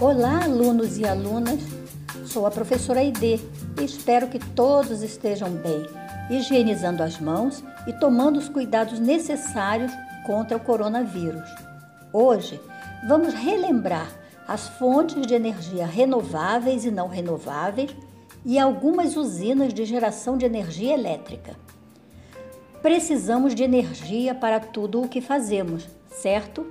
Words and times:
Olá, 0.00 0.44
alunos 0.44 0.96
e 0.96 1.04
alunas. 1.04 1.58
Sou 2.24 2.46
a 2.46 2.52
professora 2.52 3.00
Aide 3.00 3.40
e 3.80 3.84
espero 3.84 4.28
que 4.28 4.38
todos 4.38 5.02
estejam 5.02 5.50
bem, 5.50 5.84
higienizando 6.30 7.02
as 7.02 7.18
mãos 7.18 7.64
e 7.84 7.92
tomando 7.92 8.38
os 8.38 8.48
cuidados 8.48 9.00
necessários 9.00 9.90
contra 10.24 10.56
o 10.56 10.60
coronavírus. 10.60 11.50
Hoje, 12.12 12.60
vamos 13.08 13.34
relembrar 13.34 14.08
as 14.46 14.68
fontes 14.68 15.26
de 15.26 15.34
energia 15.34 15.84
renováveis 15.84 16.84
e 16.84 16.92
não 16.92 17.08
renováveis 17.08 17.90
e 18.44 18.56
algumas 18.56 19.16
usinas 19.16 19.74
de 19.74 19.84
geração 19.84 20.38
de 20.38 20.46
energia 20.46 20.94
elétrica. 20.94 21.56
Precisamos 22.80 23.52
de 23.52 23.64
energia 23.64 24.32
para 24.32 24.60
tudo 24.60 25.02
o 25.02 25.08
que 25.08 25.20
fazemos, 25.20 25.88
certo? 26.08 26.64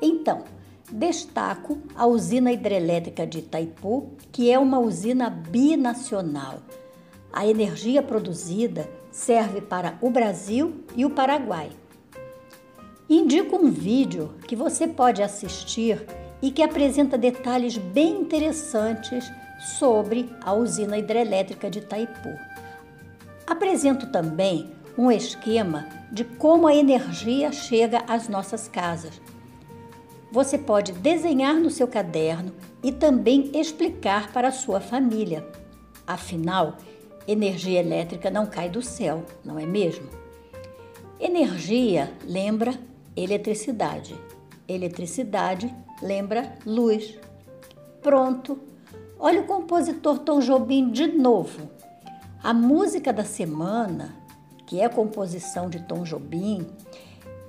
Então, 0.00 0.44
Destaco 0.90 1.78
a 1.96 2.06
usina 2.06 2.52
hidrelétrica 2.52 3.26
de 3.26 3.40
Itaipu, 3.40 4.12
que 4.30 4.52
é 4.52 4.58
uma 4.58 4.78
usina 4.78 5.28
binacional. 5.28 6.60
A 7.32 7.44
energia 7.44 8.00
produzida 8.00 8.88
serve 9.10 9.60
para 9.60 9.98
o 10.00 10.08
Brasil 10.10 10.84
e 10.94 11.04
o 11.04 11.10
Paraguai. 11.10 11.70
Indico 13.10 13.56
um 13.56 13.68
vídeo 13.68 14.34
que 14.46 14.54
você 14.54 14.86
pode 14.86 15.22
assistir 15.22 16.06
e 16.40 16.52
que 16.52 16.62
apresenta 16.62 17.18
detalhes 17.18 17.76
bem 17.76 18.20
interessantes 18.20 19.28
sobre 19.78 20.30
a 20.40 20.54
usina 20.54 20.96
hidrelétrica 20.96 21.68
de 21.68 21.80
Itaipu. 21.80 22.38
Apresento 23.44 24.06
também 24.12 24.70
um 24.96 25.10
esquema 25.10 25.88
de 26.12 26.22
como 26.22 26.68
a 26.68 26.74
energia 26.74 27.50
chega 27.50 28.04
às 28.06 28.28
nossas 28.28 28.68
casas 28.68 29.20
você 30.30 30.58
pode 30.58 30.92
desenhar 30.92 31.54
no 31.54 31.70
seu 31.70 31.86
caderno 31.86 32.52
e 32.82 32.92
também 32.92 33.50
explicar 33.54 34.32
para 34.32 34.48
a 34.48 34.52
sua 34.52 34.80
família. 34.80 35.46
Afinal, 36.06 36.76
energia 37.26 37.80
elétrica 37.80 38.30
não 38.30 38.46
cai 38.46 38.68
do 38.68 38.82
céu, 38.82 39.24
não 39.44 39.58
é 39.58 39.66
mesmo? 39.66 40.08
Energia 41.18 42.12
lembra 42.24 42.74
eletricidade. 43.16 44.14
Eletricidade 44.68 45.74
lembra 46.02 46.54
luz. 46.66 47.18
Pronto. 48.02 48.58
Olha 49.18 49.40
o 49.40 49.46
compositor 49.46 50.18
Tom 50.18 50.40
Jobim 50.40 50.90
de 50.90 51.06
novo. 51.06 51.70
A 52.42 52.52
música 52.52 53.12
da 53.12 53.24
semana, 53.24 54.14
que 54.66 54.80
é 54.80 54.88
composição 54.88 55.70
de 55.70 55.80
Tom 55.80 56.02
Jobim, 56.02 56.66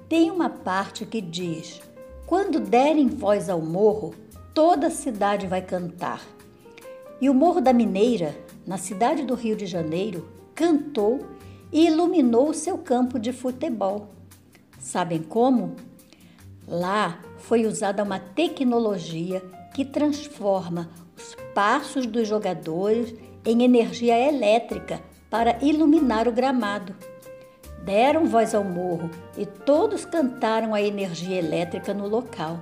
tem 0.08 0.32
uma 0.32 0.50
parte 0.50 1.06
que 1.06 1.20
diz: 1.20 1.82
quando 2.28 2.60
derem 2.60 3.08
voz 3.08 3.50
ao 3.50 3.62
morro, 3.62 4.14
toda 4.54 4.88
a 4.88 4.92
cidade 4.92 5.48
vai 5.48 5.62
cantar. 5.62 6.22
E 7.22 7.30
o 7.30 7.34
Morro 7.34 7.62
da 7.62 7.72
Mineira, 7.72 8.38
na 8.66 8.78
cidade 8.78 9.24
do 9.24 9.34
Rio 9.34 9.56
de 9.56 9.66
Janeiro, 9.66 10.28
cantou 10.54 11.26
e 11.72 11.88
iluminou 11.88 12.54
seu 12.54 12.78
campo 12.78 13.18
de 13.18 13.32
futebol. 13.32 14.10
Sabem 14.78 15.24
como? 15.24 15.78
Lá 16.68 17.18
foi 17.38 17.66
usada 17.66 18.04
uma 18.04 18.20
tecnologia 18.20 19.42
que 19.74 19.86
transforma 19.86 20.90
os 21.16 21.34
passos 21.56 22.06
dos 22.06 22.28
jogadores 22.28 23.16
em 23.46 23.64
energia 23.64 24.20
elétrica 24.20 25.02
para 25.30 25.64
iluminar 25.64 26.28
o 26.28 26.34
gramado 26.34 26.94
deram 27.88 28.26
voz 28.26 28.54
ao 28.54 28.66
morro 28.66 29.10
e 29.38 29.46
todos 29.46 30.04
cantaram 30.04 30.76
a 30.76 30.82
energia 30.82 31.38
elétrica 31.38 31.94
no 31.94 32.06
local. 32.06 32.60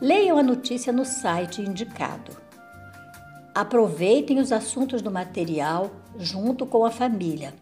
Leiam 0.00 0.38
a 0.38 0.42
notícia 0.42 0.90
no 0.90 1.04
site 1.04 1.60
indicado. 1.60 2.32
Aproveitem 3.54 4.38
os 4.38 4.52
assuntos 4.52 5.02
do 5.02 5.10
material 5.10 5.90
junto 6.18 6.64
com 6.64 6.84
a 6.84 6.90
família. 6.90 7.52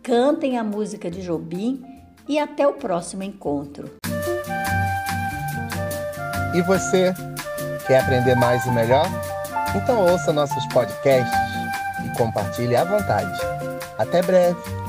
Cantem 0.00 0.56
a 0.56 0.62
música 0.62 1.10
de 1.10 1.22
Jobim 1.22 1.84
e 2.28 2.38
até 2.38 2.66
o 2.66 2.74
próximo 2.74 3.24
encontro. 3.24 3.90
E 6.54 6.62
você, 6.62 7.12
quer 7.86 8.00
aprender 8.00 8.36
mais 8.36 8.64
e 8.64 8.70
melhor? 8.70 9.06
Então 9.74 10.04
ouça 10.08 10.32
nossos 10.32 10.64
podcasts 10.66 11.38
e 12.04 12.16
compartilhe 12.16 12.76
à 12.76 12.84
vontade. 12.84 13.40
Até 13.98 14.22
breve! 14.22 14.79